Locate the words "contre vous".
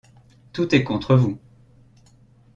0.83-1.37